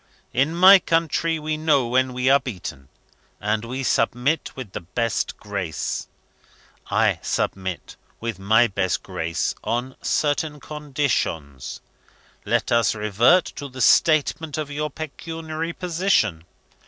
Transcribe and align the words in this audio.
In 0.33 0.55
my 0.55 0.79
country, 0.79 1.37
we 1.37 1.57
know 1.57 1.85
when 1.85 2.11
we 2.11 2.27
are 2.27 2.39
beaten, 2.39 2.89
and 3.39 3.63
we 3.63 3.83
submit 3.83 4.49
with 4.55 4.75
our 4.75 4.81
best 4.81 5.37
grace. 5.37 6.07
I 6.89 7.19
submit, 7.21 7.97
with 8.19 8.39
my 8.39 8.65
best 8.65 9.03
grace, 9.03 9.53
on 9.63 9.95
certain 10.01 10.59
conditions. 10.59 11.81
Let 12.45 12.71
us 12.71 12.95
revert 12.95 13.45
to 13.57 13.69
the 13.69 13.79
statement 13.81 14.57
of 14.57 14.71
your 14.71 14.89
pecuniary 14.89 15.71
position. 15.73 16.45